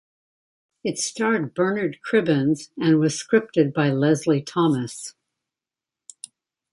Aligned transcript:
It 0.83 0.97
starred 0.97 1.53
Bernard 1.53 1.99
Cribbins 2.03 2.71
and 2.75 2.99
was 2.99 3.13
scripted 3.21 3.71
by 3.71 3.91
Leslie 3.91 4.41
Thomas. 4.41 5.13